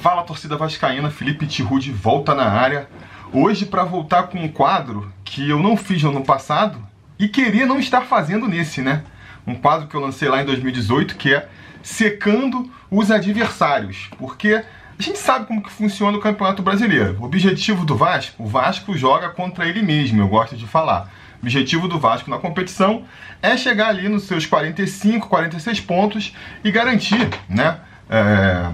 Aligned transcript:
Fala 0.00 0.22
torcida 0.22 0.56
vascaína, 0.56 1.10
Felipe 1.10 1.44
Tiru 1.44 1.80
volta 1.92 2.32
na 2.32 2.44
área. 2.44 2.88
Hoje 3.32 3.66
para 3.66 3.82
voltar 3.82 4.28
com 4.28 4.38
um 4.38 4.46
quadro 4.46 5.12
que 5.24 5.50
eu 5.50 5.58
não 5.58 5.76
fiz 5.76 6.00
no 6.04 6.10
ano 6.10 6.24
passado 6.24 6.78
e 7.18 7.26
queria 7.26 7.66
não 7.66 7.80
estar 7.80 8.02
fazendo 8.02 8.46
nesse, 8.46 8.80
né? 8.80 9.02
Um 9.44 9.56
quadro 9.56 9.88
que 9.88 9.96
eu 9.96 10.00
lancei 10.00 10.28
lá 10.28 10.40
em 10.40 10.44
2018 10.44 11.16
que 11.16 11.34
é 11.34 11.48
secando 11.82 12.70
os 12.88 13.10
adversários, 13.10 14.08
porque 14.16 14.62
a 14.96 15.02
gente 15.02 15.18
sabe 15.18 15.46
como 15.46 15.62
que 15.62 15.70
funciona 15.70 16.16
o 16.16 16.20
Campeonato 16.20 16.62
Brasileiro. 16.62 17.16
O 17.18 17.24
objetivo 17.24 17.84
do 17.84 17.96
Vasco, 17.96 18.44
o 18.44 18.46
Vasco 18.46 18.96
joga 18.96 19.30
contra 19.30 19.66
ele 19.68 19.82
mesmo, 19.82 20.22
eu 20.22 20.28
gosto 20.28 20.56
de 20.56 20.66
falar. 20.66 21.10
O 21.42 21.42
objetivo 21.42 21.88
do 21.88 21.98
Vasco 21.98 22.30
na 22.30 22.38
competição 22.38 23.02
é 23.42 23.56
chegar 23.56 23.88
ali 23.88 24.08
nos 24.08 24.24
seus 24.24 24.46
45, 24.46 25.28
46 25.28 25.80
pontos 25.80 26.32
e 26.62 26.70
garantir, 26.70 27.28
né? 27.48 27.80
É, 28.08 28.70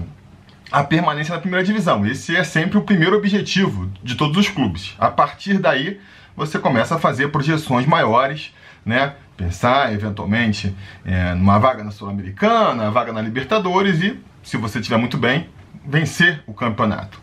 a 0.75 0.83
permanência 0.83 1.33
na 1.33 1.39
primeira 1.39 1.63
divisão. 1.63 2.05
Esse 2.05 2.35
é 2.35 2.43
sempre 2.43 2.77
o 2.77 2.81
primeiro 2.81 3.15
objetivo 3.15 3.89
de 4.03 4.15
todos 4.15 4.35
os 4.35 4.49
clubes. 4.49 4.93
A 4.99 5.09
partir 5.09 5.57
daí, 5.57 6.01
você 6.35 6.59
começa 6.59 6.95
a 6.95 6.99
fazer 6.99 7.29
projeções 7.29 7.85
maiores, 7.85 8.53
né? 8.85 9.13
Pensar 9.37 9.93
eventualmente 9.93 10.75
é, 11.05 11.33
numa 11.33 11.57
vaga 11.59 11.81
na 11.81 11.91
Sul-Americana, 11.91 12.91
vaga 12.91 13.13
na 13.13 13.21
Libertadores 13.21 14.03
e, 14.03 14.19
se 14.43 14.57
você 14.57 14.79
estiver 14.79 14.97
muito 14.97 15.17
bem, 15.17 15.49
vencer 15.87 16.43
o 16.45 16.53
campeonato. 16.53 17.21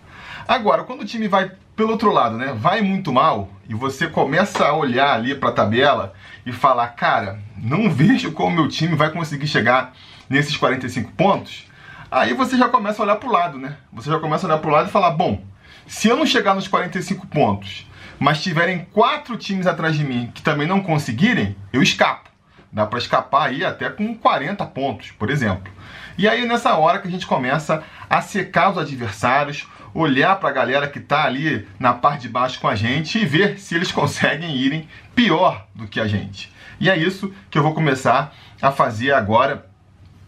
Agora, 0.49 0.85
quando 0.85 1.03
o 1.03 1.05
time 1.05 1.29
vai 1.29 1.53
pelo 1.77 1.91
outro 1.91 2.11
lado, 2.11 2.39
né, 2.39 2.55
vai 2.59 2.81
muito 2.81 3.13
mal 3.13 3.51
e 3.69 3.75
você 3.75 4.07
começa 4.07 4.65
a 4.65 4.75
olhar 4.75 5.13
ali 5.13 5.35
para 5.35 5.51
a 5.51 5.53
tabela 5.53 6.15
e 6.47 6.53
falar, 6.53 6.89
cara, 6.89 7.39
não 7.59 7.91
vejo 7.93 8.33
como 8.33 8.57
meu 8.57 8.69
time 8.69 8.97
vai 8.97 9.11
conseguir 9.11 9.47
chegar 9.47 9.93
nesses 10.31 10.57
45 10.57 11.13
pontos. 11.13 11.71
Aí 12.13 12.35
você 12.35 12.59
já 12.59 12.69
começa 12.69 13.01
a 13.01 13.07
olhar 13.07 13.17
para 13.17 13.27
o 13.27 13.33
lado, 13.33 13.59
né? 13.59 13.79
Você 13.91 14.11
já 14.11 14.19
começa 14.19 14.47
a 14.47 14.51
olhar 14.51 14.59
para 14.59 14.69
o 14.69 14.73
lado 14.73 14.89
e 14.91 14.93
falar, 14.93 15.13
bom, 15.13 15.43
se 15.87 16.09
eu 16.09 16.17
não 16.17 16.27
chegar 16.27 16.55
nos 16.55 16.69
45 16.69 17.27
pontos, 17.27 17.87
mas 18.19 18.43
tiverem 18.43 18.87
quatro 18.93 19.35
times 19.39 19.67
atrás 19.67 19.97
de 19.97 20.05
mim 20.05 20.31
que 20.35 20.43
também 20.43 20.69
não 20.69 20.83
conseguirem, 20.83 21.57
eu 21.73 21.83
escapo. 21.83 22.29
Dá 22.71 22.85
para 22.85 22.99
escapar 22.99 23.49
aí 23.49 23.65
até 23.65 23.89
com 23.89 24.15
40 24.15 24.63
pontos, 24.67 25.11
por 25.11 25.31
exemplo. 25.31 25.73
E 26.19 26.29
aí 26.29 26.47
nessa 26.47 26.75
hora 26.77 26.99
que 26.99 27.09
a 27.09 27.11
gente 27.11 27.27
começa 27.27 27.83
a 28.11 28.21
secar 28.21 28.73
os 28.73 28.77
adversários, 28.77 29.67
olhar 29.95 30.39
para 30.39 30.51
a 30.51 30.53
galera 30.53 30.89
que 30.89 30.99
está 30.99 31.25
ali 31.25 31.67
na 31.81 31.95
parte 31.95 32.23
de 32.23 32.29
baixo 32.29 32.61
com 32.61 32.69
a 32.69 32.75
gente 32.75 33.19
e 33.19 33.25
ver 33.25 33.59
se 33.59 33.75
eles 33.75 33.91
conseguem 33.91 34.55
irem 34.55 34.87
pior 35.15 35.67
do 35.75 35.89
que 35.89 35.99
a 35.99 36.07
gente. 36.07 36.53
E 36.79 36.91
é 36.91 36.97
isso 36.97 37.33
que 37.51 37.57
eu 37.57 37.63
vou 37.63 37.73
começar 37.73 38.35
a 38.61 38.71
fazer 38.71 39.15
agora. 39.15 39.72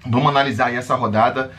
Vamos 0.07 0.29
analisar 0.29 0.73
essa 0.73 0.95
rodada 0.95 1.51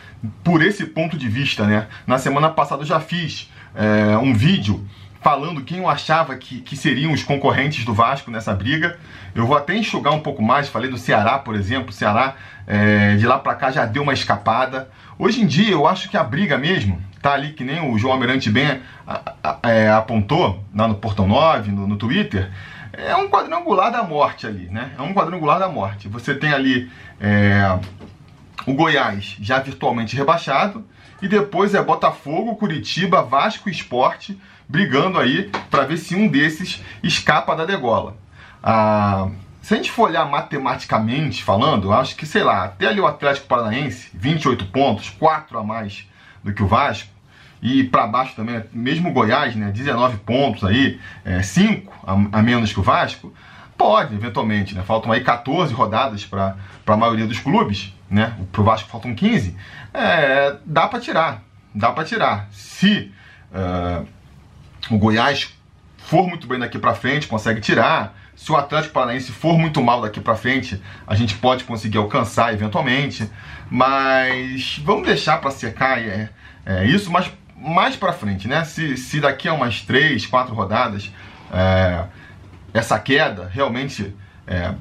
por 0.44 0.62
esse 0.62 0.86
ponto 0.86 1.18
de 1.18 1.28
vista, 1.28 1.66
né? 1.66 1.88
Na 2.06 2.18
semana 2.18 2.50
passada 2.50 2.84
eu 2.84 2.86
já 2.86 3.00
fiz 3.00 3.52
é, 3.74 4.18
um 4.18 4.34
vídeo 4.34 4.86
falando 5.26 5.64
quem 5.64 5.80
eu 5.80 5.90
achava 5.90 6.36
que, 6.36 6.62
que 6.62 6.78
seriam 6.78 7.12
os 7.12 7.24
concorrentes 7.24 7.84
do 7.84 7.96
Vasco 7.96 8.30
nessa 8.30 8.54
briga. 8.54 9.00
Eu 9.34 9.48
vou 9.48 9.58
até 9.58 9.76
enxugar 9.76 10.14
um 10.14 10.20
pouco 10.20 10.40
mais, 10.44 10.70
falei 10.70 10.88
do 10.88 11.00
Ceará, 11.00 11.40
por 11.40 11.56
exemplo. 11.56 11.90
O 11.90 11.92
Ceará, 11.92 12.36
é, 12.68 13.16
de 13.16 13.26
lá 13.26 13.40
para 13.40 13.56
cá, 13.56 13.72
já 13.72 13.86
deu 13.86 14.04
uma 14.04 14.14
escapada. 14.14 14.88
Hoje 15.18 15.42
em 15.42 15.48
dia, 15.48 15.72
eu 15.72 15.88
acho 15.88 16.10
que 16.12 16.16
a 16.16 16.24
briga 16.24 16.60
mesmo 16.60 17.02
tá 17.24 17.34
ali, 17.34 17.54
que 17.54 17.64
nem 17.64 17.82
o 17.92 17.98
João 17.98 18.14
Almirante 18.14 18.52
bem 18.52 18.80
é, 19.64 19.90
apontou, 19.90 20.64
lá 20.76 20.88
no 20.88 20.94
Portão 20.94 21.28
9, 21.28 21.72
no, 21.72 21.88
no 21.88 21.98
Twitter, 21.98 22.52
é 22.94 23.16
um 23.16 23.28
quadrangular 23.28 23.92
da 23.92 24.04
morte 24.04 24.46
ali, 24.46 24.70
né? 24.70 24.92
É 24.96 25.02
um 25.02 25.12
quadrangular 25.12 25.58
da 25.58 25.68
morte. 25.68 26.08
Você 26.08 26.36
tem 26.36 26.54
ali 26.54 26.88
é, 27.20 27.80
o 28.66 28.74
Goiás 28.74 29.36
já 29.40 29.60
virtualmente 29.60 30.16
rebaixado, 30.16 30.86
e 31.22 31.28
depois 31.28 31.74
é 31.74 31.82
Botafogo, 31.82 32.56
Curitiba, 32.56 33.22
Vasco 33.22 33.70
e 33.70 33.72
Esporte 33.72 34.40
brigando 34.68 35.20
aí 35.20 35.50
para 35.70 35.86
ver 35.86 35.98
se 35.98 36.16
um 36.16 36.28
desses 36.28 36.84
escapa 37.04 37.56
da 37.56 37.66
degola. 37.66 38.18
Ah, 38.62 39.30
se 39.62 39.74
a 39.74 39.78
gente 39.78 39.92
for 39.92 40.10
olhar 40.10 40.26
matematicamente 40.26 41.44
falando, 41.44 41.92
acho 41.92 42.16
que, 42.16 42.26
sei 42.26 42.44
lá, 42.44 42.66
até 42.66 42.88
ali 42.88 43.00
o 43.00 43.08
Atlético 43.08 43.48
Paranaense, 43.48 44.10
28 44.14 44.66
pontos, 44.66 45.10
4 45.10 45.58
a 45.58 45.64
mais 45.64 46.08
do 46.44 46.54
que 46.54 46.62
o 46.62 46.68
Vasco, 46.68 47.10
e 47.62 47.84
para 47.84 48.06
baixo 48.06 48.36
também, 48.36 48.64
mesmo 48.72 49.10
o 49.10 49.12
Goiás, 49.12 49.56
né, 49.56 49.72
19 49.72 50.18
pontos 50.18 50.64
aí, 50.64 51.00
é, 51.24 51.42
5 51.42 51.92
a, 52.06 52.40
a 52.40 52.44
menos 52.44 52.72
que 52.72 52.80
o 52.80 52.84
Vasco, 52.84 53.34
pode, 53.78 54.14
eventualmente, 54.14 54.76
né? 54.76 54.84
Faltam 54.84 55.12
aí 55.12 55.22
14 55.22 55.74
rodadas 55.74 56.24
para 56.24 56.56
a 56.86 56.98
maioria 56.98 57.26
dos 57.26 57.40
clubes, 57.40 57.95
né? 58.10 58.36
Pro 58.52 58.64
Vasco 58.64 58.90
faltam 58.90 59.14
15. 59.14 59.56
É, 59.94 60.56
dá 60.66 60.88
para 60.88 61.00
tirar, 61.00 61.44
dá 61.74 61.92
para 61.92 62.04
tirar. 62.04 62.48
Se 62.52 63.12
uh, 63.52 64.08
o 64.90 64.98
Goiás 64.98 65.54
for 65.98 66.28
muito 66.28 66.48
bem 66.48 66.60
daqui 66.60 66.78
para 66.78 66.94
frente, 66.94 67.28
consegue 67.28 67.62
tirar. 67.62 68.16
Se 68.36 68.52
o 68.52 68.58
Atlético 68.58 68.94
Paranaense 68.94 69.32
for 69.32 69.58
muito 69.58 69.82
mal 69.82 70.02
daqui 70.02 70.20
para 70.20 70.36
frente, 70.36 70.82
a 71.08 71.16
gente 71.16 71.36
pode 71.36 71.64
conseguir 71.64 71.98
alcançar 71.98 72.54
eventualmente. 72.54 73.30
Mas 73.70 74.80
vamos 74.84 75.08
deixar 75.08 75.40
para 75.40 75.52
secar 75.52 76.00
é, 76.00 76.30
é, 76.66 76.86
isso 76.86 77.12
mais, 77.12 77.32
mais 77.58 77.96
para 77.96 78.12
frente, 78.14 78.48
né? 78.48 78.64
Se, 78.66 78.98
se 78.98 79.20
daqui 79.20 79.48
a 79.48 79.54
umas 79.54 79.82
três, 79.82 80.26
quatro 80.26 80.54
rodadas 80.54 81.12
é, 81.52 82.06
essa 82.74 83.00
queda 83.00 83.50
realmente 83.52 84.14
é, 84.46 84.74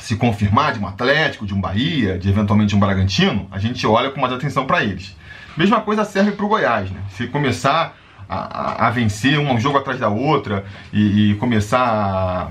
se 0.00 0.16
confirmar 0.16 0.72
de 0.72 0.80
um 0.80 0.86
Atlético, 0.86 1.46
de 1.46 1.54
um 1.54 1.60
Bahia, 1.60 2.18
de 2.18 2.28
eventualmente 2.28 2.74
um 2.74 2.80
Bragantino, 2.80 3.48
a 3.50 3.58
gente 3.58 3.86
olha 3.86 4.10
com 4.10 4.20
mais 4.20 4.32
atenção 4.32 4.66
para 4.66 4.82
eles. 4.82 5.16
Mesma 5.56 5.80
coisa 5.80 6.04
serve 6.04 6.32
para 6.32 6.44
o 6.44 6.48
Goiás, 6.48 6.90
né? 6.90 7.00
Se 7.10 7.26
começar 7.28 7.96
a, 8.28 8.86
a, 8.86 8.90
vencer 8.90 9.38
um 9.38 9.58
jogo 9.58 9.78
atrás 9.78 10.00
da 10.00 10.08
outra 10.08 10.64
e, 10.92 11.30
e 11.30 11.34
começar 11.36 12.50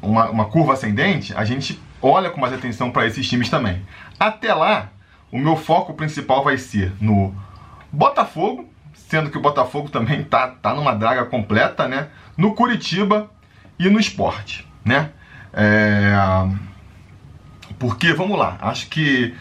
uma, 0.00 0.30
uma 0.30 0.44
curva 0.46 0.72
ascendente, 0.72 1.34
a 1.36 1.44
gente 1.44 1.80
olha 2.00 2.30
com 2.30 2.40
mais 2.40 2.52
atenção 2.52 2.90
para 2.90 3.06
esses 3.06 3.28
times 3.28 3.50
também. 3.50 3.82
Até 4.18 4.54
lá, 4.54 4.90
o 5.30 5.38
meu 5.38 5.56
foco 5.56 5.94
principal 5.94 6.42
vai 6.42 6.56
ser 6.56 6.92
no 7.00 7.34
Botafogo, 7.90 8.68
sendo 8.94 9.30
que 9.30 9.38
o 9.38 9.42
Botafogo 9.42 9.90
também 9.90 10.24
tá, 10.24 10.48
tá 10.48 10.74
numa 10.74 10.94
draga 10.94 11.26
completa, 11.26 11.86
né? 11.86 12.08
No 12.36 12.54
Curitiba 12.54 13.30
e 13.78 13.90
no 13.90 14.00
esporte, 14.00 14.66
né? 14.84 15.10
É... 15.52 16.12
Porque, 17.78 18.12
vamos 18.12 18.38
lá, 18.38 18.58
acho 18.60 18.88
que 18.88 19.34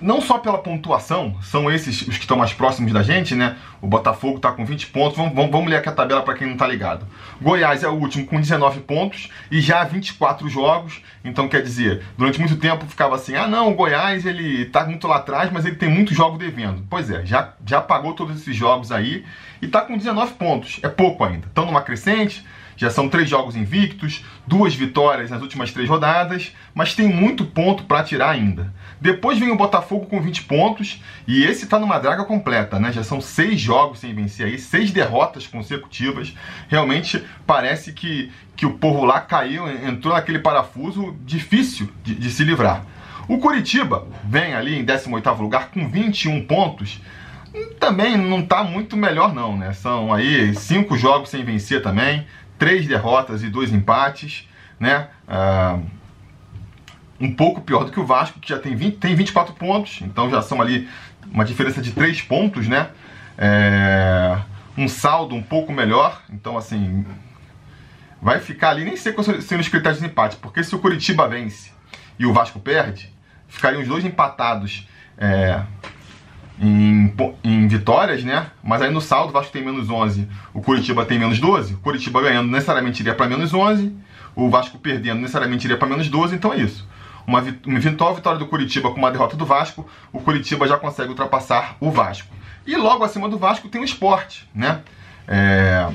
não 0.00 0.20
só 0.20 0.38
pela 0.38 0.58
pontuação, 0.58 1.36
são 1.42 1.70
esses 1.70 2.02
os 2.02 2.16
que 2.16 2.24
estão 2.24 2.36
mais 2.36 2.52
próximos 2.52 2.92
da 2.92 3.02
gente, 3.02 3.34
né? 3.34 3.56
O 3.80 3.86
Botafogo 3.86 4.36
está 4.36 4.52
com 4.52 4.64
20 4.64 4.88
pontos. 4.88 5.16
Vamos, 5.16 5.34
vamos, 5.34 5.50
vamos, 5.50 5.70
ler 5.70 5.76
aqui 5.76 5.88
a 5.88 5.92
tabela 5.92 6.22
para 6.22 6.34
quem 6.34 6.46
não 6.46 6.54
está 6.54 6.66
ligado. 6.66 7.06
Goiás 7.40 7.82
é 7.82 7.88
o 7.88 7.92
último 7.92 8.26
com 8.26 8.40
19 8.40 8.80
pontos 8.80 9.30
e 9.50 9.60
já 9.60 9.84
24 9.84 10.48
jogos. 10.48 11.02
Então, 11.24 11.48
quer 11.48 11.62
dizer, 11.62 12.02
durante 12.16 12.38
muito 12.38 12.56
tempo 12.56 12.84
ficava 12.86 13.14
assim: 13.14 13.34
ah, 13.36 13.46
não, 13.46 13.70
o 13.70 13.74
Goiás 13.74 14.26
ele 14.26 14.62
está 14.62 14.84
muito 14.84 15.06
lá 15.06 15.16
atrás, 15.16 15.50
mas 15.50 15.64
ele 15.64 15.76
tem 15.76 15.88
muito 15.88 16.14
jogo 16.14 16.36
devendo. 16.36 16.84
Pois 16.88 17.10
é, 17.10 17.24
já, 17.24 17.54
já 17.64 17.80
pagou 17.80 18.14
todos 18.14 18.36
esses 18.36 18.54
jogos 18.54 18.92
aí 18.92 19.24
e 19.62 19.66
está 19.66 19.80
com 19.80 19.96
19 19.96 20.34
pontos. 20.34 20.80
É 20.82 20.88
pouco 20.88 21.24
ainda. 21.24 21.46
Estão 21.46 21.64
numa 21.64 21.82
crescente 21.82 22.44
já 22.76 22.90
são 22.90 23.08
três 23.08 23.28
jogos 23.28 23.56
invictos, 23.56 24.24
duas 24.46 24.74
vitórias 24.74 25.30
nas 25.30 25.40
últimas 25.40 25.72
três 25.72 25.88
rodadas, 25.88 26.52
mas 26.74 26.94
tem 26.94 27.08
muito 27.08 27.44
ponto 27.44 27.84
para 27.84 28.04
tirar 28.04 28.30
ainda. 28.30 28.72
Depois 29.00 29.38
vem 29.38 29.50
o 29.50 29.56
Botafogo 29.56 30.06
com 30.06 30.20
20 30.20 30.44
pontos 30.44 31.02
e 31.26 31.44
esse 31.44 31.64
está 31.64 31.78
numa 31.78 31.98
draga 31.98 32.24
completa, 32.24 32.78
né? 32.78 32.92
Já 32.92 33.02
são 33.02 33.20
seis 33.20 33.60
jogos 33.60 33.98
sem 33.98 34.14
vencer 34.14 34.46
aí, 34.46 34.58
seis 34.58 34.90
derrotas 34.90 35.46
consecutivas. 35.46 36.34
Realmente 36.68 37.22
parece 37.46 37.92
que, 37.92 38.30
que 38.54 38.66
o 38.66 38.74
povo 38.74 39.04
lá 39.04 39.20
caiu, 39.20 39.68
entrou 39.68 40.14
naquele 40.14 40.38
parafuso 40.38 41.16
difícil 41.24 41.88
de, 42.04 42.14
de 42.14 42.30
se 42.30 42.44
livrar. 42.44 42.84
O 43.28 43.38
Curitiba 43.38 44.06
vem 44.24 44.54
ali 44.54 44.78
em 44.78 44.84
18º 44.84 45.40
lugar 45.40 45.70
com 45.70 45.88
21 45.88 46.46
pontos 46.46 47.00
também 47.80 48.16
não 48.16 48.40
está 48.40 48.62
muito 48.62 48.96
melhor 48.96 49.32
não, 49.32 49.56
né? 49.56 49.72
São 49.72 50.12
aí 50.12 50.54
cinco 50.54 50.96
jogos 50.96 51.30
sem 51.30 51.44
vencer 51.44 51.82
também, 51.82 52.26
três 52.58 52.86
derrotas 52.86 53.42
e 53.42 53.48
dois 53.48 53.72
empates, 53.72 54.48
né? 54.78 55.08
Uh, 55.28 55.82
um 57.18 57.34
pouco 57.34 57.60
pior 57.60 57.84
do 57.84 57.90
que 57.90 58.00
o 58.00 58.04
Vasco, 58.04 58.38
que 58.38 58.48
já 58.48 58.58
tem, 58.58 58.76
20, 58.76 58.98
tem 58.98 59.14
24 59.14 59.54
pontos, 59.54 60.00
então 60.02 60.30
já 60.30 60.42
são 60.42 60.60
ali 60.60 60.88
uma 61.30 61.44
diferença 61.44 61.80
de 61.80 61.92
3 61.92 62.22
pontos, 62.22 62.68
né? 62.68 62.90
É, 63.38 64.38
um 64.76 64.88
saldo 64.88 65.34
um 65.34 65.42
pouco 65.42 65.72
melhor, 65.72 66.22
então 66.30 66.56
assim, 66.56 67.04
vai 68.20 68.38
ficar 68.38 68.70
ali, 68.70 68.84
nem 68.84 68.96
sei 68.96 69.14
são 69.22 69.58
os 69.58 69.68
critérios 69.68 70.00
de 70.00 70.06
empate, 70.06 70.36
porque 70.36 70.62
se 70.62 70.74
o 70.74 70.78
Curitiba 70.78 71.28
vence 71.28 71.70
e 72.18 72.26
o 72.26 72.32
Vasco 72.32 72.60
perde, 72.60 73.12
ficariam 73.48 73.82
os 73.82 73.88
dois 73.88 74.04
empatados 74.04 74.88
é, 75.18 75.62
em, 76.60 77.12
em 77.44 77.68
vitórias, 77.68 78.24
né? 78.24 78.46
Mas 78.62 78.82
aí 78.82 78.90
no 78.90 79.00
saldo 79.00 79.30
o 79.30 79.32
Vasco 79.32 79.52
tem 79.52 79.64
menos 79.64 79.90
11, 79.90 80.28
o 80.54 80.62
Curitiba 80.62 81.04
tem 81.04 81.18
menos 81.18 81.38
12. 81.38 81.74
O 81.74 81.78
Curitiba 81.78 82.20
ganhando 82.20 82.50
necessariamente 82.50 83.02
iria 83.02 83.14
para 83.14 83.28
menos 83.28 83.52
11, 83.52 83.94
o 84.34 84.48
Vasco 84.48 84.78
perdendo 84.78 85.20
necessariamente 85.20 85.66
iria 85.66 85.76
para 85.76 85.88
menos 85.88 86.08
12, 86.08 86.34
então 86.34 86.52
é 86.52 86.58
isso. 86.58 86.86
uma, 87.26 87.40
eventual 87.66 88.14
vitória 88.14 88.38
do 88.38 88.46
Curitiba 88.46 88.90
com 88.90 88.98
uma 88.98 89.10
derrota 89.10 89.36
do 89.36 89.44
Vasco, 89.44 89.86
o 90.12 90.20
Curitiba 90.20 90.66
já 90.66 90.78
consegue 90.78 91.10
ultrapassar 91.10 91.76
o 91.80 91.90
Vasco. 91.90 92.34
E 92.66 92.76
logo 92.76 93.04
acima 93.04 93.28
do 93.28 93.38
Vasco 93.38 93.68
tem 93.68 93.80
o 93.80 93.84
esporte, 93.84 94.48
né? 94.54 94.80
É, 95.28 95.88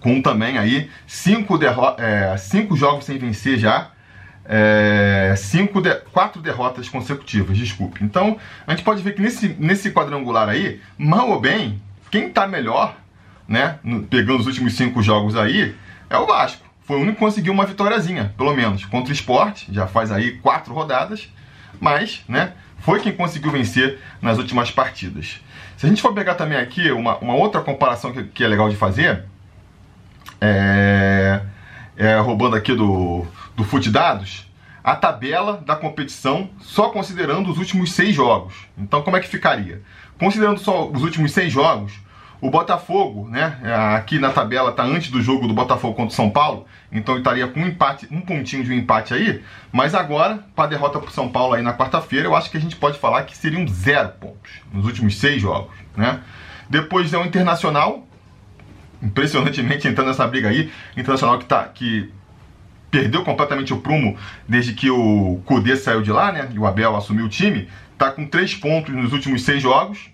com 0.00 0.20
também 0.20 0.58
aí 0.58 0.90
cinco, 1.06 1.58
é, 1.98 2.36
cinco 2.36 2.76
jogos 2.76 3.04
sem 3.04 3.18
vencer 3.18 3.58
já, 3.58 3.90
é, 4.48 5.34
cinco 5.36 5.82
de 5.82 5.94
quatro 6.10 6.40
derrotas 6.40 6.88
consecutivas, 6.88 7.56
desculpe. 7.56 8.02
Então, 8.02 8.38
a 8.66 8.70
gente 8.70 8.82
pode 8.82 9.02
ver 9.02 9.14
que 9.14 9.20
nesse, 9.20 9.54
nesse 9.58 9.90
quadrangular 9.90 10.48
aí, 10.48 10.80
mal 10.96 11.28
ou 11.28 11.38
bem, 11.38 11.80
quem 12.10 12.30
tá 12.30 12.46
melhor, 12.46 12.96
né, 13.46 13.78
pegando 14.08 14.40
os 14.40 14.46
últimos 14.46 14.74
cinco 14.74 15.02
jogos 15.02 15.36
aí, 15.36 15.74
é 16.08 16.16
o 16.16 16.26
Vasco. 16.26 16.66
Foi 16.84 16.96
o 16.96 17.00
único 17.00 17.18
que 17.18 17.24
conseguiu 17.24 17.52
uma 17.52 17.66
vitóriazinha, 17.66 18.32
pelo 18.38 18.54
menos, 18.54 18.86
contra 18.86 19.10
o 19.10 19.12
esporte, 19.12 19.68
já 19.70 19.86
faz 19.86 20.10
aí 20.10 20.38
quatro 20.38 20.72
rodadas, 20.72 21.28
mas, 21.78 22.22
né, 22.26 22.54
foi 22.78 23.00
quem 23.00 23.12
conseguiu 23.12 23.52
vencer 23.52 23.98
nas 24.22 24.38
últimas 24.38 24.70
partidas. 24.70 25.40
Se 25.76 25.84
a 25.84 25.88
gente 25.88 26.00
for 26.00 26.14
pegar 26.14 26.34
também 26.34 26.56
aqui 26.56 26.90
uma, 26.90 27.18
uma 27.18 27.34
outra 27.34 27.60
comparação 27.60 28.12
que, 28.12 28.24
que 28.24 28.42
é 28.42 28.48
legal 28.48 28.70
de 28.70 28.76
fazer, 28.76 29.24
é, 30.40 31.40
é, 31.96 32.18
roubando 32.18 32.56
aqui 32.56 32.74
do, 32.74 33.26
do 33.58 33.64
Fute 33.64 33.90
Dados, 33.90 34.48
a 34.84 34.94
tabela 34.94 35.60
da 35.66 35.74
competição 35.74 36.48
só 36.60 36.90
considerando 36.90 37.50
os 37.50 37.58
últimos 37.58 37.90
seis 37.92 38.14
jogos. 38.14 38.54
Então, 38.78 39.02
como 39.02 39.16
é 39.16 39.20
que 39.20 39.26
ficaria? 39.26 39.82
Considerando 40.16 40.60
só 40.60 40.88
os 40.88 41.02
últimos 41.02 41.32
seis 41.32 41.52
jogos, 41.52 41.92
o 42.40 42.52
Botafogo, 42.52 43.28
né, 43.28 43.58
aqui 43.96 44.20
na 44.20 44.30
tabela 44.30 44.70
está 44.70 44.84
antes 44.84 45.10
do 45.10 45.20
jogo 45.20 45.48
do 45.48 45.54
Botafogo 45.54 45.96
contra 45.96 46.12
o 46.12 46.16
São 46.16 46.30
Paulo, 46.30 46.66
então 46.92 47.14
ele 47.14 47.22
estaria 47.22 47.48
com 47.48 47.58
um 47.58 47.66
empate, 47.66 48.06
um 48.12 48.20
pontinho 48.20 48.62
de 48.62 48.70
um 48.70 48.74
empate 48.74 49.12
aí, 49.12 49.42
mas 49.72 49.92
agora, 49.92 50.38
para 50.54 50.66
a 50.66 50.68
derrota 50.68 51.00
para 51.00 51.08
o 51.08 51.12
São 51.12 51.28
Paulo 51.28 51.54
aí 51.54 51.62
na 51.62 51.74
quarta-feira, 51.74 52.28
eu 52.28 52.36
acho 52.36 52.48
que 52.52 52.56
a 52.56 52.60
gente 52.60 52.76
pode 52.76 52.96
falar 52.96 53.24
que 53.24 53.36
seriam 53.36 53.66
zero 53.66 54.10
pontos 54.20 54.52
nos 54.72 54.86
últimos 54.86 55.16
seis 55.16 55.42
jogos, 55.42 55.74
né? 55.96 56.20
Depois 56.70 57.12
é 57.12 57.18
o 57.18 57.26
Internacional, 57.26 58.06
impressionantemente 59.02 59.88
entrando 59.88 60.08
nessa 60.08 60.26
briga 60.28 60.48
aí. 60.48 60.70
Internacional 60.96 61.38
que, 61.38 61.44
tá, 61.44 61.64
que 61.64 62.12
perdeu 62.90 63.24
completamente 63.24 63.72
o 63.72 63.80
prumo 63.80 64.16
desde 64.48 64.74
que 64.74 64.90
o 64.90 65.40
Kudê 65.44 65.76
saiu 65.76 66.02
de 66.02 66.10
lá, 66.10 66.32
né? 66.32 66.48
E 66.52 66.58
o 66.58 66.66
Abel 66.66 66.96
assumiu 66.96 67.26
o 67.26 67.28
time. 67.28 67.68
Tá 67.96 68.10
com 68.10 68.26
três 68.26 68.54
pontos 68.54 68.94
nos 68.94 69.12
últimos 69.12 69.42
seis 69.42 69.62
jogos. 69.62 70.10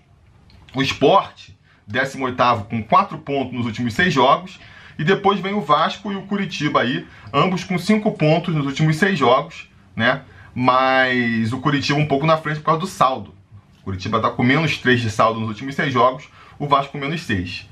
O 0.73 0.81
Esporte, 0.81 1.57
18 1.87 2.65
com 2.69 2.83
quatro 2.83 3.17
pontos 3.17 3.53
nos 3.53 3.65
últimos 3.65 3.93
seis 3.93 4.13
jogos. 4.13 4.59
E 4.97 5.03
depois 5.03 5.39
vem 5.39 5.53
o 5.53 5.61
Vasco 5.61 6.11
e 6.11 6.15
o 6.15 6.23
Curitiba 6.23 6.81
aí, 6.81 7.05
ambos 7.33 7.63
com 7.63 7.77
cinco 7.77 8.13
pontos 8.13 8.55
nos 8.55 8.65
últimos 8.65 8.95
seis 8.95 9.19
jogos, 9.19 9.69
né? 9.93 10.21
Mas 10.53 11.51
o 11.51 11.59
Curitiba 11.59 11.99
um 11.99 12.07
pouco 12.07 12.25
na 12.25 12.37
frente 12.37 12.59
por 12.59 12.65
causa 12.65 12.79
do 12.79 12.87
saldo. 12.87 13.35
O 13.81 13.83
Curitiba 13.83 14.21
tá 14.21 14.29
com 14.29 14.41
menos 14.41 14.77
três 14.77 15.01
de 15.01 15.09
saldo 15.09 15.39
nos 15.39 15.49
últimos 15.49 15.75
seis 15.75 15.91
jogos, 15.91 16.29
o 16.57 16.65
Vasco 16.65 16.93
com 16.93 16.97
menos 16.97 17.21
seis. 17.23 17.69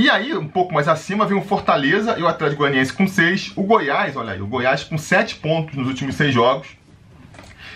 E 0.00 0.08
aí, 0.08 0.34
um 0.34 0.48
pouco 0.48 0.72
mais 0.72 0.88
acima, 0.88 1.26
vem 1.26 1.36
o 1.36 1.42
Fortaleza 1.42 2.18
e 2.18 2.22
o 2.22 2.26
Atlético 2.26 2.60
Goianiense 2.62 2.90
com 2.90 3.06
6. 3.06 3.52
O 3.54 3.64
Goiás, 3.64 4.16
olha 4.16 4.32
aí, 4.32 4.40
o 4.40 4.46
Goiás 4.46 4.82
com 4.82 4.96
7 4.96 5.36
pontos 5.36 5.76
nos 5.76 5.86
últimos 5.86 6.14
6 6.14 6.32
jogos. 6.32 6.68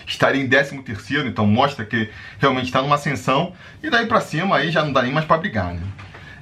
Estaria 0.06 0.42
em 0.42 0.48
13 0.48 0.78
terceiro, 0.78 1.28
então 1.28 1.46
mostra 1.46 1.84
que 1.84 2.08
realmente 2.38 2.64
está 2.64 2.80
numa 2.80 2.94
ascensão. 2.94 3.52
E 3.82 3.90
daí 3.90 4.06
para 4.06 4.22
cima 4.22 4.56
aí 4.56 4.70
já 4.70 4.82
não 4.82 4.90
dá 4.90 5.02
nem 5.02 5.12
mais 5.12 5.26
para 5.26 5.36
brigar, 5.36 5.74
né? 5.74 5.82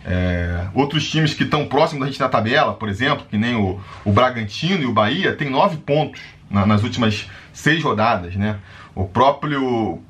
É, 0.06 0.69
outros 0.73 1.11
times 1.11 1.34
que 1.34 1.43
estão 1.43 1.67
próximos 1.67 2.02
da 2.02 2.06
gente 2.06 2.20
na 2.20 2.28
tabela, 2.28 2.75
por 2.75 2.88
exemplo, 2.88 3.26
que 3.28 3.37
nem 3.37 3.56
o, 3.56 3.81
o 4.05 4.12
Bragantino 4.12 4.85
e 4.85 4.87
o 4.87 4.93
Bahia, 4.93 5.35
tem 5.35 5.50
9 5.50 5.78
pontos 5.78 6.23
na, 6.49 6.64
nas 6.64 6.85
últimas 6.85 7.28
6 7.52 7.82
rodadas, 7.82 8.37
né? 8.37 8.56
O 8.94 9.05
próprio, 9.05 10.00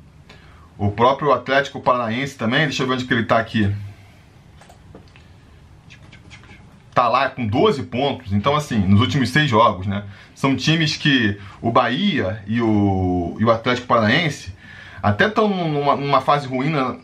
o 0.77 0.91
próprio 0.91 1.31
Atlético 1.31 1.81
Paranaense 1.81 2.37
também, 2.37 2.65
deixa 2.65 2.83
eu 2.83 2.87
ver 2.87 2.93
onde 2.93 3.05
que 3.05 3.13
ele 3.15 3.23
está 3.23 3.39
aqui 3.39 3.73
tá 6.93 7.07
lá 7.07 7.29
com 7.29 7.45
12 7.45 7.83
pontos. 7.83 8.31
Então, 8.33 8.55
assim, 8.55 8.77
nos 8.77 9.01
últimos 9.01 9.29
seis 9.29 9.49
jogos, 9.49 9.87
né? 9.87 10.03
São 10.35 10.55
times 10.55 10.95
que 10.95 11.37
o 11.61 11.71
Bahia 11.71 12.43
e 12.47 12.61
o, 12.61 13.35
e 13.39 13.45
o 13.45 13.51
Atlético 13.51 13.87
Paranaense 13.87 14.53
até 15.01 15.27
estão 15.27 15.47
numa, 15.47 15.95
numa, 15.95 16.21
fase 16.21 16.47
ruim, 16.47 16.69
né? 16.69 16.97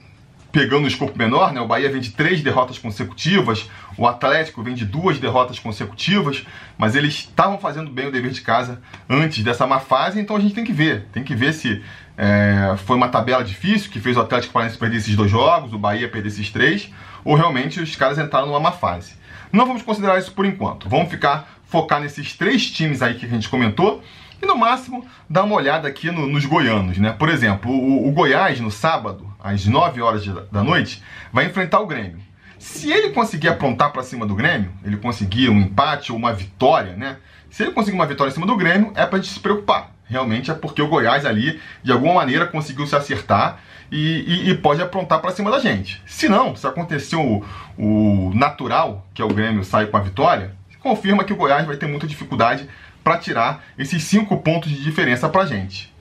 pegando 0.51 0.85
o 0.85 0.87
escopo 0.87 1.17
menor, 1.17 1.53
né? 1.53 1.61
O 1.61 1.67
Bahia 1.67 1.91
vem 1.91 2.01
de 2.01 2.11
três 2.11 2.41
derrotas 2.41 2.77
consecutivas, 2.77 3.69
o 3.97 4.07
Atlético 4.07 4.63
vem 4.63 4.73
de 4.73 4.85
duas 4.85 5.19
derrotas 5.19 5.59
consecutivas, 5.59 6.45
mas 6.77 6.95
eles 6.95 7.13
estavam 7.13 7.59
fazendo 7.59 7.91
bem 7.91 8.07
o 8.07 8.11
dever 8.11 8.31
de 8.31 8.41
casa 8.41 8.81
antes 9.07 9.43
dessa 9.43 9.67
má 9.67 9.79
fase, 9.79 10.19
então 10.19 10.35
a 10.35 10.39
gente 10.39 10.55
tem 10.55 10.63
que 10.63 10.73
ver, 10.73 11.05
tem 11.11 11.23
que 11.23 11.35
ver 11.35 11.53
se 11.53 11.83
é, 12.17 12.75
foi 12.85 12.95
uma 12.95 13.09
tabela 13.09 13.43
difícil 13.43 13.91
que 13.91 13.99
fez 13.99 14.17
o 14.17 14.21
Atlético 14.21 14.53
Paranaense 14.53 14.77
perder 14.77 14.97
esses 14.97 15.15
dois 15.15 15.29
jogos, 15.29 15.71
o 15.71 15.77
Bahia 15.77 16.09
perder 16.09 16.29
esses 16.29 16.49
três, 16.49 16.91
ou 17.23 17.35
realmente 17.35 17.79
os 17.79 17.95
caras 17.95 18.17
entraram 18.17 18.47
numa 18.47 18.59
má 18.59 18.71
fase. 18.71 19.18
Não 19.51 19.65
vamos 19.65 19.81
considerar 19.81 20.19
isso 20.19 20.31
por 20.31 20.45
enquanto. 20.45 20.87
Vamos 20.87 21.09
ficar 21.09 21.59
focar 21.65 22.01
nesses 22.01 22.35
três 22.35 22.69
times 22.69 23.01
aí 23.01 23.13
que 23.13 23.25
a 23.25 23.29
gente 23.29 23.47
comentou 23.47 24.03
e 24.41 24.45
no 24.45 24.55
máximo 24.55 25.05
dar 25.29 25.43
uma 25.43 25.55
olhada 25.55 25.87
aqui 25.87 26.09
no, 26.11 26.27
nos 26.27 26.45
goianos, 26.45 26.97
né? 26.97 27.11
Por 27.11 27.29
exemplo, 27.29 27.71
o, 27.71 28.07
o, 28.07 28.11
Goiás 28.11 28.59
no 28.59 28.71
sábado, 28.71 29.31
às 29.39 29.65
9 29.65 30.01
horas 30.01 30.25
da 30.51 30.63
noite, 30.63 31.03
vai 31.31 31.45
enfrentar 31.45 31.79
o 31.79 31.87
Grêmio. 31.87 32.19
Se 32.57 32.91
ele 32.91 33.09
conseguir 33.09 33.49
aprontar 33.49 33.91
para 33.91 34.03
cima 34.03 34.25
do 34.25 34.35
Grêmio, 34.35 34.71
ele 34.83 34.97
conseguir 34.97 35.49
um 35.49 35.59
empate 35.59 36.11
ou 36.11 36.17
uma 36.17 36.33
vitória, 36.33 36.93
né? 36.95 37.17
Se 37.49 37.63
ele 37.63 37.71
conseguir 37.71 37.95
uma 37.95 38.05
vitória 38.05 38.31
em 38.31 38.33
cima 38.33 38.45
do 38.45 38.55
Grêmio, 38.55 38.91
é 38.95 39.05
para 39.05 39.19
gente 39.19 39.33
se 39.33 39.39
preocupar. 39.39 39.91
Realmente 40.09 40.49
é 40.49 40.53
porque 40.53 40.81
o 40.81 40.87
Goiás 40.87 41.25
ali, 41.25 41.61
de 41.83 41.91
alguma 41.91 42.15
maneira, 42.15 42.47
conseguiu 42.47 42.87
se 42.87 42.95
acertar 42.95 43.59
e, 43.91 44.23
e, 44.27 44.49
e 44.49 44.55
pode 44.55 44.81
aprontar 44.81 45.21
para 45.21 45.31
cima 45.31 45.51
da 45.51 45.59
gente. 45.59 46.01
Se 46.05 46.27
não, 46.27 46.55
se 46.55 46.65
acontecer 46.65 47.15
o, 47.15 47.45
o 47.77 48.31
natural, 48.33 49.05
que 49.13 49.21
é 49.21 49.25
o 49.25 49.29
Grêmio 49.29 49.63
sair 49.63 49.87
com 49.91 49.97
a 49.97 50.01
vitória, 50.01 50.55
confirma 50.79 51.23
que 51.23 51.33
o 51.33 51.35
Goiás 51.35 51.65
vai 51.65 51.77
ter 51.77 51.87
muita 51.87 52.07
dificuldade 52.07 52.67
para 53.03 53.17
tirar 53.17 53.63
esses 53.77 54.03
cinco 54.03 54.37
pontos 54.37 54.71
de 54.71 54.81
diferença 54.81 55.29
para 55.29 55.45
gente. 55.45 55.93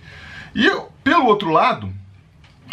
E 0.55 0.71
pelo 1.05 1.27
outro 1.27 1.51
lado, 1.51 1.93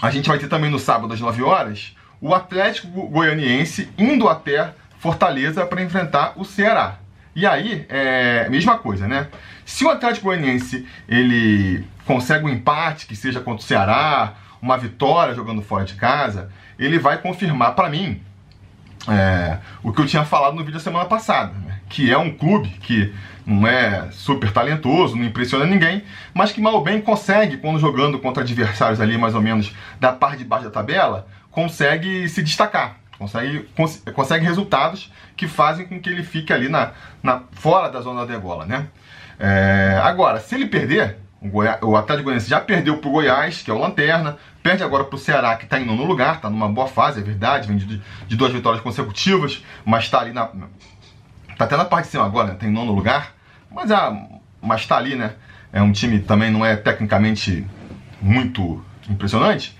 a 0.01 0.09
gente 0.09 0.29
vai 0.29 0.37
ter 0.37 0.47
também 0.47 0.71
no 0.71 0.79
sábado 0.79 1.13
às 1.13 1.19
9 1.19 1.43
horas 1.43 1.95
o 2.21 2.33
Atlético 2.33 3.07
Goianiense 3.07 3.89
indo 3.97 4.27
até 4.27 4.73
Fortaleza 4.99 5.65
para 5.65 5.81
enfrentar 5.81 6.33
o 6.35 6.43
Ceará. 6.43 6.97
E 7.35 7.45
aí, 7.45 7.85
é 7.89 8.47
mesma 8.49 8.77
coisa, 8.77 9.07
né? 9.07 9.27
Se 9.65 9.83
o 9.83 9.89
Atlético 9.89 10.27
Goianiense 10.27 10.87
ele 11.07 11.85
consegue 12.05 12.45
um 12.45 12.49
empate, 12.49 13.05
que 13.05 13.15
seja 13.15 13.41
contra 13.41 13.63
o 13.63 13.67
Ceará, 13.67 14.35
uma 14.61 14.77
vitória 14.77 15.33
jogando 15.35 15.61
fora 15.61 15.83
de 15.83 15.95
casa, 15.95 16.49
ele 16.79 16.97
vai 16.97 17.17
confirmar 17.17 17.75
para 17.75 17.89
mim 17.89 18.21
é, 19.07 19.57
o 19.83 19.91
que 19.91 20.01
eu 20.01 20.05
tinha 20.05 20.23
falado 20.23 20.53
no 20.53 20.59
vídeo 20.59 20.73
da 20.73 20.79
semana 20.79 21.05
passada, 21.05 21.53
né? 21.65 21.79
que 21.89 22.11
é 22.11 22.17
um 22.17 22.31
clube 22.31 22.69
que 22.69 23.13
não 23.45 23.67
é 23.67 24.09
super 24.11 24.51
talentoso, 24.51 25.15
não 25.15 25.23
impressiona 25.23 25.65
ninguém, 25.65 26.03
mas 26.33 26.51
que 26.51 26.59
mal 26.59 26.81
bem 26.81 27.01
consegue, 27.01 27.57
quando 27.57 27.79
jogando 27.79 28.17
contra 28.17 28.43
adversários 28.43 28.99
ali 28.99 29.17
mais 29.17 29.35
ou 29.35 29.41
menos 29.41 29.75
da 29.99 30.11
parte 30.11 30.39
de 30.39 30.45
baixo 30.45 30.65
da 30.65 30.71
tabela, 30.71 31.27
consegue 31.51 32.27
se 32.27 32.41
destacar, 32.41 32.97
consegue, 33.17 33.69
cons 33.75 34.03
consegue 34.13 34.45
resultados 34.45 35.11
que 35.35 35.47
fazem 35.47 35.85
com 35.85 35.99
que 35.99 36.09
ele 36.09 36.23
fique 36.23 36.51
ali 36.51 36.69
na, 36.69 36.91
na 37.21 37.43
fora 37.51 37.89
da 37.89 38.01
zona 38.01 38.25
da 38.25 38.33
degola, 38.33 38.65
né? 38.65 38.87
É, 39.39 39.99
agora, 40.03 40.39
se 40.39 40.55
ele 40.55 40.67
perder, 40.67 41.17
o, 41.41 41.49
Goiás, 41.49 41.79
o 41.81 41.95
Atlético 41.95 42.25
Goianiense 42.25 42.49
já 42.49 42.59
perdeu 42.59 42.97
para 42.97 43.09
o 43.09 43.11
Goiás, 43.11 43.61
que 43.61 43.69
é 43.69 43.73
o 43.73 43.77
Lanterna, 43.77 44.37
perde 44.63 44.83
agora 44.83 45.03
para 45.03 45.15
o 45.15 45.19
Ceará, 45.19 45.55
que 45.55 45.65
está 45.65 45.79
em 45.79 45.85
nono 45.85 46.05
lugar, 46.05 46.35
está 46.35 46.49
numa 46.49 46.69
boa 46.69 46.87
fase, 46.87 47.19
é 47.19 47.23
verdade, 47.23 47.67
vem 47.67 47.77
de, 47.77 48.01
de 48.27 48.35
duas 48.35 48.51
vitórias 48.51 48.81
consecutivas, 48.81 49.63
mas 49.85 50.05
está 50.05 50.19
ali 50.19 50.33
na. 50.33 50.49
Está 51.49 51.65
até 51.65 51.77
na 51.77 51.85
parte 51.85 52.05
de 52.05 52.11
cima 52.11 52.25
agora, 52.25 52.49
né? 52.49 52.57
tem 52.59 52.69
nono 52.69 52.91
lugar, 52.91 53.33
mas 53.71 53.89
mas 54.61 54.81
está 54.81 54.97
ali, 54.97 55.15
né? 55.15 55.33
É 55.71 55.81
um 55.81 55.91
time 55.91 56.19
também 56.19 56.49
não 56.49 56.65
é 56.65 56.75
tecnicamente 56.75 57.65
muito 58.21 58.83
impressionante. 59.09 59.77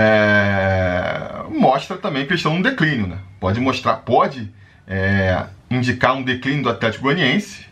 É, 0.00 1.42
mostra 1.50 1.96
também 1.96 2.24
que 2.24 2.30
eles 2.30 2.38
estão 2.38 2.54
num 2.54 2.62
declínio, 2.62 3.08
né? 3.08 3.18
Pode 3.40 3.58
mostrar, 3.58 3.96
pode 3.96 4.48
é, 4.86 5.44
indicar 5.68 6.14
um 6.14 6.22
declínio 6.22 6.62
do 6.62 6.70
Atlético 6.70 7.02
Goianiense, 7.02 7.66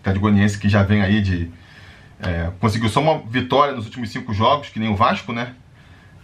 Atlético 0.00 0.22
Goianiense 0.22 0.58
que 0.58 0.68
já 0.68 0.82
vem 0.82 1.02
aí 1.02 1.22
de 1.22 1.48
é, 2.20 2.50
conseguiu 2.58 2.88
só 2.88 3.00
uma 3.00 3.20
vitória 3.20 3.74
nos 3.74 3.84
últimos 3.84 4.10
cinco 4.10 4.34
jogos, 4.34 4.70
que 4.70 4.80
nem 4.80 4.88
o 4.88 4.96
Vasco, 4.96 5.32
né? 5.32 5.54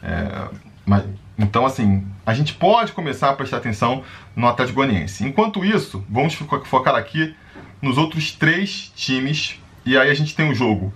É, 0.02 0.48
mas, 0.84 1.04
então, 1.38 1.64
assim, 1.64 2.04
a 2.26 2.34
gente 2.34 2.54
pode 2.54 2.90
começar 2.90 3.30
a 3.30 3.32
prestar 3.32 3.58
atenção 3.58 4.02
no 4.34 4.48
Atlético 4.48 4.76
Goianiense. 4.76 5.24
Enquanto 5.24 5.64
isso, 5.64 6.04
vamos 6.10 6.34
focar 6.34 6.96
aqui 6.96 7.32
nos 7.80 7.96
outros 7.96 8.32
três 8.32 8.92
times. 8.96 9.60
E 9.86 9.96
aí 9.96 10.10
a 10.10 10.14
gente 10.14 10.34
tem 10.34 10.50
o 10.50 10.54
jogo 10.54 10.92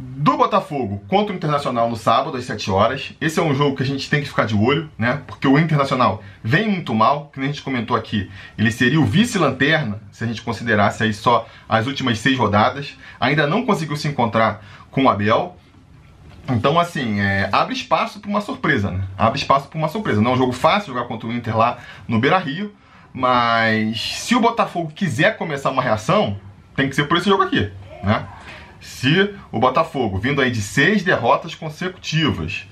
do 0.00 0.36
Botafogo 0.36 1.02
contra 1.06 1.32
o 1.32 1.36
Internacional 1.36 1.88
no 1.88 1.96
sábado, 1.96 2.36
às 2.36 2.44
7 2.44 2.70
horas. 2.70 3.12
Esse 3.20 3.38
é 3.38 3.42
um 3.42 3.54
jogo 3.54 3.76
que 3.76 3.82
a 3.82 3.86
gente 3.86 4.08
tem 4.08 4.22
que 4.22 4.28
ficar 4.28 4.44
de 4.44 4.54
olho, 4.54 4.90
né? 4.98 5.22
Porque 5.26 5.46
o 5.46 5.58
Internacional 5.58 6.22
vem 6.42 6.68
muito 6.68 6.94
mal, 6.94 7.30
que 7.32 7.40
a 7.40 7.42
gente 7.42 7.62
comentou 7.62 7.96
aqui. 7.96 8.30
Ele 8.56 8.70
seria 8.70 9.00
o 9.00 9.04
vice-lanterna, 9.04 10.00
se 10.10 10.24
a 10.24 10.26
gente 10.26 10.42
considerasse 10.42 11.02
aí 11.02 11.12
só 11.12 11.46
as 11.68 11.86
últimas 11.86 12.18
seis 12.18 12.38
rodadas. 12.38 12.96
Ainda 13.18 13.46
não 13.46 13.64
conseguiu 13.66 13.96
se 13.96 14.08
encontrar 14.08 14.64
com 14.90 15.04
o 15.04 15.08
Abel. 15.08 15.56
Então, 16.48 16.78
assim, 16.78 17.20
é, 17.20 17.48
abre 17.52 17.74
espaço 17.74 18.20
para 18.20 18.30
uma 18.30 18.40
surpresa, 18.40 18.90
né? 18.90 19.04
Abre 19.18 19.38
espaço 19.38 19.68
para 19.68 19.78
uma 19.78 19.88
surpresa. 19.88 20.20
Não 20.20 20.32
é 20.32 20.34
um 20.34 20.38
jogo 20.38 20.52
fácil 20.52 20.94
jogar 20.94 21.06
contra 21.06 21.28
o 21.28 21.32
Inter 21.32 21.56
lá 21.56 21.78
no 22.08 22.18
Beira 22.18 22.38
Rio, 22.38 22.74
mas 23.12 24.00
se 24.00 24.34
o 24.34 24.40
Botafogo 24.40 24.90
quiser 24.94 25.36
começar 25.36 25.70
uma 25.70 25.82
reação, 25.82 26.38
tem 26.74 26.88
que 26.88 26.96
ser 26.96 27.04
por 27.04 27.18
esse 27.18 27.28
jogo 27.28 27.42
aqui, 27.42 27.70
né? 28.02 28.26
Se 28.80 29.34
o 29.52 29.58
Botafogo, 29.58 30.18
vindo 30.18 30.40
aí 30.40 30.50
de 30.50 30.62
seis 30.62 31.02
derrotas 31.02 31.54
consecutivas, 31.54 32.66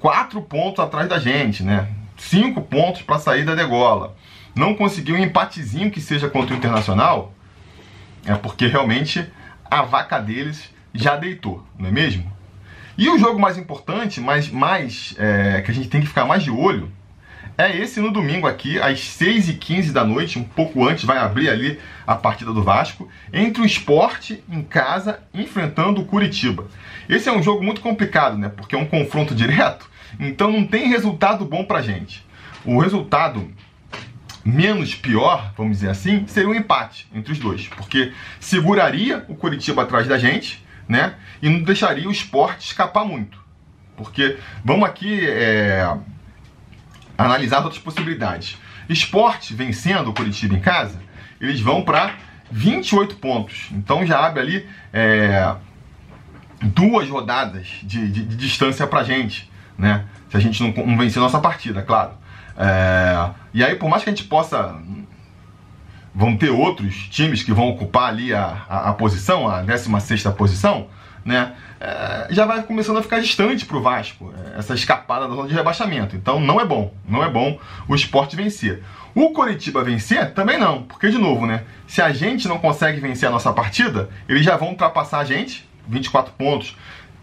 quatro 0.00 0.42
pontos 0.42 0.84
atrás 0.84 1.08
da 1.08 1.18
gente, 1.18 1.62
né? 1.62 1.88
Cinco 2.16 2.60
pontos 2.62 3.02
para 3.02 3.18
sair 3.18 3.44
da 3.44 3.54
degola, 3.54 4.16
não 4.54 4.74
conseguiu 4.74 5.14
um 5.14 5.18
empatezinho 5.18 5.90
que 5.90 6.00
seja 6.00 6.28
contra 6.28 6.54
o 6.54 6.58
Internacional, 6.58 7.32
é 8.24 8.34
porque 8.34 8.66
realmente 8.66 9.24
a 9.70 9.82
vaca 9.82 10.18
deles 10.18 10.70
já 10.92 11.14
deitou, 11.16 11.64
não 11.78 11.88
é 11.88 11.92
mesmo? 11.92 12.32
E 12.98 13.08
o 13.10 13.18
jogo 13.18 13.38
mais 13.38 13.58
importante, 13.58 14.20
mais, 14.20 14.50
mais 14.50 15.14
é, 15.18 15.60
que 15.60 15.70
a 15.70 15.74
gente 15.74 15.88
tem 15.88 16.00
que 16.00 16.06
ficar 16.06 16.24
mais 16.24 16.42
de 16.42 16.50
olho, 16.50 16.90
é 17.58 17.74
esse 17.76 18.00
no 18.00 18.10
domingo 18.10 18.46
aqui, 18.46 18.78
às 18.78 19.00
6h15 19.00 19.90
da 19.92 20.04
noite, 20.04 20.38
um 20.38 20.44
pouco 20.44 20.86
antes, 20.86 21.04
vai 21.04 21.18
abrir 21.18 21.48
ali 21.48 21.78
a 22.06 22.14
partida 22.14 22.52
do 22.52 22.62
Vasco, 22.62 23.08
entre 23.32 23.62
o 23.62 23.66
esporte 23.66 24.44
em 24.48 24.62
casa 24.62 25.20
enfrentando 25.32 26.02
o 26.02 26.04
Curitiba. 26.04 26.66
Esse 27.08 27.28
é 27.28 27.32
um 27.32 27.42
jogo 27.42 27.64
muito 27.64 27.80
complicado, 27.80 28.36
né? 28.36 28.50
Porque 28.50 28.74
é 28.74 28.78
um 28.78 28.84
confronto 28.84 29.32
direto, 29.34 29.88
então 30.20 30.52
não 30.52 30.66
tem 30.66 30.88
resultado 30.88 31.44
bom 31.44 31.64
pra 31.64 31.80
gente. 31.80 32.24
O 32.64 32.78
resultado 32.78 33.50
menos 34.44 34.94
pior, 34.94 35.52
vamos 35.56 35.78
dizer 35.78 35.90
assim, 35.90 36.26
seria 36.26 36.48
um 36.48 36.54
empate 36.54 37.08
entre 37.12 37.32
os 37.32 37.38
dois, 37.38 37.66
porque 37.68 38.12
seguraria 38.38 39.24
o 39.28 39.34
Curitiba 39.34 39.82
atrás 39.82 40.06
da 40.06 40.18
gente, 40.18 40.64
né? 40.88 41.14
E 41.42 41.48
não 41.48 41.62
deixaria 41.62 42.08
o 42.08 42.12
esporte 42.12 42.66
escapar 42.66 43.04
muito. 43.04 43.44
Porque 43.96 44.36
vamos 44.62 44.86
aqui 44.86 45.26
é, 45.26 45.96
analisar 47.16 47.62
outras 47.62 47.78
possibilidades. 47.78 48.56
Esporte 48.88 49.54
vencendo 49.54 50.08
o 50.08 50.12
Curitiba 50.12 50.54
em 50.54 50.60
casa, 50.60 51.00
eles 51.40 51.60
vão 51.60 51.82
para 51.82 52.14
28 52.50 53.16
pontos. 53.16 53.68
Então 53.72 54.06
já 54.06 54.24
abre 54.24 54.40
ali 54.40 54.68
é, 54.92 55.54
duas 56.62 57.08
rodadas 57.08 57.66
de, 57.82 58.08
de, 58.10 58.22
de 58.24 58.36
distância 58.36 58.86
para 58.86 59.02
gente, 59.02 59.50
né? 59.76 60.04
Se 60.30 60.36
a 60.36 60.40
gente 60.40 60.62
não, 60.62 60.86
não 60.86 60.96
vencer 60.96 61.20
nossa 61.20 61.38
partida, 61.38 61.82
claro. 61.82 62.12
É, 62.56 63.30
e 63.52 63.62
aí, 63.62 63.74
por 63.74 63.88
mais 63.88 64.02
que 64.02 64.10
a 64.10 64.12
gente 64.12 64.24
possa. 64.24 64.76
Vão 66.14 66.34
ter 66.34 66.48
outros 66.48 66.94
times 67.10 67.42
que 67.42 67.52
vão 67.52 67.68
ocupar 67.68 68.08
ali 68.08 68.32
a, 68.32 68.64
a, 68.70 68.88
a 68.88 68.92
posição, 68.94 69.46
a 69.46 69.60
16 69.60 70.22
posição, 70.28 70.88
né? 71.22 71.52
É, 71.78 72.28
já 72.30 72.46
vai 72.46 72.62
começando 72.62 72.96
a 72.96 73.02
ficar 73.02 73.20
distante 73.20 73.66
para 73.66 73.76
o 73.76 73.82
Vasco, 73.82 74.32
é, 74.54 74.58
essa 74.58 74.74
escapada 74.74 75.28
da 75.28 75.34
zona 75.34 75.48
de 75.48 75.54
rebaixamento. 75.54 76.16
Então 76.16 76.40
não 76.40 76.60
é 76.60 76.64
bom, 76.64 76.92
não 77.06 77.22
é 77.22 77.30
bom 77.30 77.58
o 77.86 77.94
esporte 77.94 78.34
vencer. 78.34 78.82
O 79.14 79.30
Coritiba 79.30 79.84
vencer 79.84 80.32
também 80.32 80.58
não, 80.58 80.82
porque 80.82 81.10
de 81.10 81.18
novo, 81.18 81.46
né? 81.46 81.64
Se 81.86 82.00
a 82.00 82.12
gente 82.12 82.48
não 82.48 82.58
consegue 82.58 83.00
vencer 83.00 83.28
a 83.28 83.32
nossa 83.32 83.52
partida, 83.52 84.08
eles 84.28 84.44
já 84.44 84.56
vão 84.56 84.70
ultrapassar 84.70 85.18
a 85.18 85.24
gente, 85.24 85.68
24 85.86 86.32
pontos, 86.34 86.76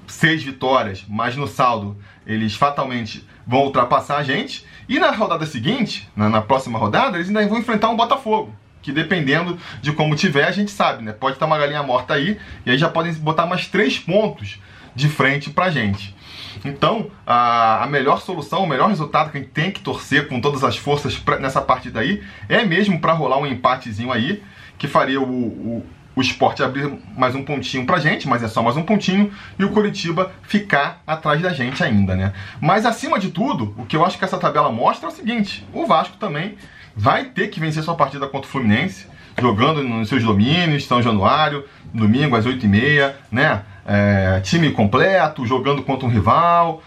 6 0.08 0.44
vitórias, 0.44 1.04
mas 1.08 1.36
no 1.36 1.48
saldo 1.48 1.98
eles 2.26 2.56
fatalmente 2.56 3.28
vão 3.46 3.64
ultrapassar 3.64 4.18
a 4.18 4.24
gente. 4.24 4.66
E 4.88 5.00
na 5.00 5.12
rodada 5.12 5.46
seguinte, 5.46 6.10
na, 6.16 6.30
na 6.30 6.42
próxima 6.42 6.78
rodada, 6.78 7.18
eles 7.18 7.28
ainda 7.28 7.48
vão 7.48 7.60
enfrentar 7.60 7.90
um 7.90 7.96
Botafogo 7.96 8.54
que 8.84 8.92
dependendo 8.92 9.58
de 9.82 9.94
como 9.94 10.16
tiver, 10.16 10.44
a 10.44 10.52
gente 10.52 10.70
sabe, 10.70 11.04
né? 11.04 11.14
Pode 11.14 11.38
estar 11.38 11.48
uma 11.48 11.58
galinha 11.58 11.82
morta 11.82 12.14
aí, 12.14 12.38
e 12.66 12.70
aí 12.70 12.78
já 12.78 12.90
podem 12.90 13.12
botar 13.14 13.48
mais 13.48 13.66
três 13.68 13.98
pontos 13.98 14.60
de 14.94 15.10
frente 15.10 15.50
pra 15.50 15.72
gente. 15.72 16.16
Então, 16.64 17.10
a, 17.26 17.84
a 17.84 17.88
melhor 17.88 18.22
solução, 18.22 18.64
o 18.64 18.68
melhor 18.68 18.90
resultado 18.90 19.32
que 19.32 19.38
a 19.38 19.42
gente 19.42 19.52
tem 19.52 19.72
que 19.72 19.82
torcer 19.82 20.28
com 20.28 20.40
todas 20.40 20.64
as 20.64 20.78
forças 20.78 21.18
pra, 21.18 21.40
nessa 21.40 21.62
partida 21.62 22.02
aí 22.02 22.22
é 22.48 22.64
mesmo 22.64 23.00
para 23.00 23.14
rolar 23.14 23.38
um 23.38 23.48
empatezinho 23.48 24.12
aí, 24.12 24.44
que 24.78 24.88
faria 24.88 25.20
o, 25.20 25.26
o, 25.26 25.86
o 26.16 26.22
esporte 26.22 26.62
abrir 26.62 26.92
mais 27.18 27.36
um 27.36 27.44
pontinho 27.44 27.86
pra 27.86 28.00
gente, 28.00 28.28
mas 28.28 28.44
é 28.44 28.48
só 28.48 28.62
mais 28.62 28.78
um 28.78 28.84
pontinho, 28.84 29.32
e 29.58 29.64
o 29.64 29.72
Curitiba 29.72 30.32
ficar 30.44 31.02
atrás 31.08 31.42
da 31.42 31.54
gente 31.54 31.84
ainda, 31.84 32.16
né? 32.16 32.34
Mas 32.62 32.86
acima 32.86 33.18
de 33.18 33.30
tudo, 33.30 33.74
o 33.78 33.86
que 33.86 33.96
eu 33.96 34.06
acho 34.06 34.18
que 34.18 34.26
essa 34.26 34.38
tabela 34.38 34.72
mostra 34.72 35.08
é 35.08 35.12
o 35.12 35.16
seguinte: 35.16 35.66
o 35.74 35.86
Vasco 35.86 36.18
também 36.18 36.56
vai 36.96 37.26
ter 37.26 37.48
que 37.48 37.60
vencer 37.60 37.84
sua 37.84 37.96
partida 37.96 38.28
contra 38.28 38.48
o 38.48 38.52
Fluminense, 38.52 39.08
jogando 39.40 39.84
nos 39.84 40.10
seus 40.10 40.24
domínios, 40.24 40.86
São 40.86 41.02
Januário, 41.02 41.66
domingo 41.94 42.36
às 42.36 42.46
8h30, 42.46 43.14
né? 43.32 43.64
É, 43.86 44.40
time 44.42 44.72
completo, 44.72 45.46
jogando 45.46 45.84
contra 45.84 46.08
um 46.08 46.10
rival. 46.10 46.82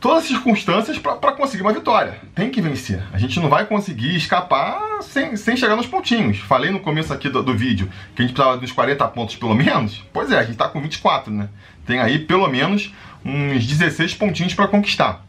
Todas 0.00 0.24
as 0.24 0.28
circunstâncias 0.28 0.96
para 0.96 1.32
conseguir 1.32 1.62
uma 1.62 1.72
vitória. 1.72 2.18
Tem 2.34 2.50
que 2.50 2.60
vencer. 2.60 3.02
A 3.12 3.18
gente 3.18 3.40
não 3.40 3.48
vai 3.48 3.64
conseguir 3.66 4.14
escapar 4.14 5.02
sem, 5.02 5.36
sem 5.36 5.56
chegar 5.56 5.74
nos 5.74 5.86
pontinhos. 5.86 6.38
Falei 6.38 6.70
no 6.70 6.78
começo 6.78 7.12
aqui 7.12 7.28
do, 7.28 7.42
do 7.42 7.56
vídeo 7.56 7.88
que 8.14 8.22
a 8.22 8.24
gente 8.24 8.34
precisava 8.34 8.60
dos 8.60 8.70
40 8.70 9.08
pontos 9.08 9.34
pelo 9.34 9.54
menos. 9.54 10.04
Pois 10.12 10.30
é, 10.30 10.38
a 10.38 10.42
gente 10.42 10.52
está 10.52 10.68
com 10.68 10.80
24, 10.80 11.32
né? 11.32 11.48
Tem 11.84 11.98
aí 11.98 12.18
pelo 12.20 12.46
menos 12.46 12.92
uns 13.24 13.66
16 13.66 14.14
pontinhos 14.14 14.54
para 14.54 14.68
conquistar. 14.68 15.24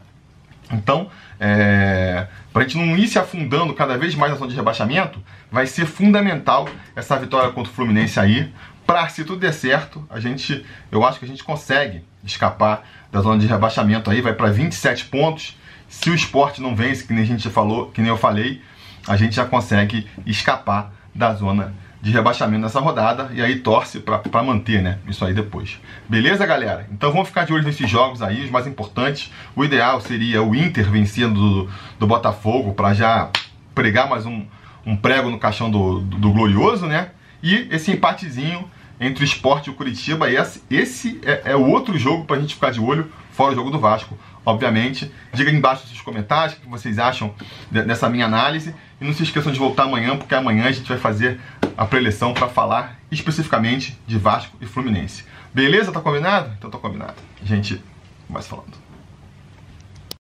Então, 0.72 1.10
é, 1.38 2.26
para 2.52 2.62
a 2.62 2.64
gente 2.64 2.78
não 2.78 2.96
ir 2.96 3.08
se 3.08 3.18
afundando 3.18 3.74
cada 3.74 3.98
vez 3.98 4.14
mais 4.14 4.32
na 4.32 4.38
zona 4.38 4.50
de 4.50 4.56
rebaixamento, 4.56 5.22
vai 5.50 5.66
ser 5.66 5.86
fundamental 5.86 6.68
essa 6.94 7.16
vitória 7.18 7.50
contra 7.50 7.70
o 7.70 7.74
Fluminense 7.74 8.20
aí. 8.20 8.52
Para, 8.86 9.08
se 9.08 9.24
tudo 9.24 9.40
der 9.40 9.52
certo, 9.52 10.06
a 10.10 10.18
gente, 10.20 10.64
eu 10.90 11.04
acho 11.04 11.18
que 11.18 11.24
a 11.24 11.28
gente 11.28 11.44
consegue 11.44 12.04
escapar 12.24 12.86
da 13.10 13.20
zona 13.20 13.38
de 13.38 13.46
rebaixamento 13.46 14.10
aí, 14.10 14.20
vai 14.20 14.32
para 14.32 14.50
27 14.50 15.06
pontos. 15.06 15.56
Se 15.88 16.10
o 16.10 16.14
esporte 16.14 16.60
não 16.60 16.74
vence, 16.74 17.04
que 17.04 17.12
nem 17.12 17.22
a 17.22 17.26
gente 17.26 17.48
falou, 17.50 17.90
que 17.90 18.00
nem 18.00 18.10
eu 18.10 18.16
falei, 18.16 18.62
a 19.06 19.16
gente 19.16 19.34
já 19.34 19.44
consegue 19.44 20.06
escapar 20.26 20.92
da 21.14 21.34
zona 21.34 21.74
de 22.02 22.10
rebaixamento 22.10 22.62
nessa 22.62 22.80
rodada 22.80 23.30
e 23.34 23.42
aí 23.42 23.58
torce 23.58 24.00
para 24.00 24.42
manter, 24.42 24.80
né? 24.82 24.98
Isso 25.06 25.24
aí 25.24 25.34
depois. 25.34 25.78
Beleza, 26.08 26.46
galera? 26.46 26.86
Então 26.90 27.12
vamos 27.12 27.28
ficar 27.28 27.44
de 27.44 27.52
olho 27.52 27.62
nesses 27.62 27.88
jogos 27.88 28.22
aí, 28.22 28.42
os 28.42 28.50
mais 28.50 28.66
importantes. 28.66 29.30
O 29.54 29.64
ideal 29.64 30.00
seria 30.00 30.42
o 30.42 30.54
Inter 30.54 30.90
vencendo 30.90 31.34
do, 31.34 31.70
do 31.98 32.06
Botafogo 32.06 32.72
para 32.72 32.94
já 32.94 33.30
pregar 33.74 34.08
mais 34.08 34.24
um, 34.24 34.46
um 34.86 34.96
prego 34.96 35.30
no 35.30 35.38
caixão 35.38 35.70
do, 35.70 36.00
do, 36.00 36.18
do, 36.18 36.32
Glorioso, 36.32 36.86
né? 36.86 37.10
E 37.42 37.68
esse 37.70 37.90
empatezinho 37.90 38.68
entre 38.98 39.22
o 39.22 39.26
Esporte 39.26 39.68
e 39.68 39.70
o 39.70 39.74
Curitiba, 39.74 40.30
esse, 40.30 40.62
esse 40.70 41.20
é, 41.24 41.52
é 41.52 41.56
o 41.56 41.66
outro 41.66 41.98
jogo 41.98 42.24
para 42.24 42.36
a 42.36 42.40
gente 42.40 42.54
ficar 42.54 42.70
de 42.70 42.80
olho, 42.80 43.10
fora 43.32 43.52
o 43.52 43.54
jogo 43.54 43.70
do 43.70 43.78
Vasco 43.78 44.16
obviamente. 44.44 45.10
Diga 45.32 45.50
aí 45.50 45.56
embaixo 45.56 45.86
nos 45.88 46.00
comentários 46.00 46.56
o 46.56 46.60
que 46.60 46.68
vocês 46.68 46.98
acham 46.98 47.34
dessa 47.70 48.08
minha 48.08 48.26
análise. 48.26 48.74
E 49.00 49.04
não 49.04 49.12
se 49.12 49.22
esqueçam 49.22 49.52
de 49.52 49.58
voltar 49.58 49.84
amanhã, 49.84 50.16
porque 50.16 50.34
amanhã 50.34 50.66
a 50.66 50.72
gente 50.72 50.88
vai 50.88 50.98
fazer 50.98 51.40
a 51.76 51.84
preleção 51.84 52.32
para 52.32 52.48
falar 52.48 52.98
especificamente 53.10 53.98
de 54.06 54.18
Vasco 54.18 54.56
e 54.60 54.66
Fluminense. 54.66 55.24
Beleza? 55.52 55.92
Tá 55.92 56.00
combinado? 56.00 56.52
Então 56.58 56.70
tá 56.70 56.78
combinado. 56.78 57.14
A 57.42 57.44
gente 57.44 57.82
vai 58.28 58.42
falando. 58.42 58.79